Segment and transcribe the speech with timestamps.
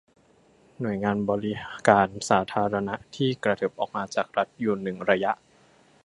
[0.79, 1.53] หน่วยงานบริ
[1.87, 5.31] การสาธารณะที่กระเถิบออกมาจากรัฐอยู่หนึ่งระยะ